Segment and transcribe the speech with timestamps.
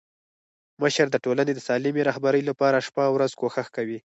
[0.81, 3.99] مشر د ټولني د سالمي رهبري لپاره شپه او ورځ کوښښ کوي.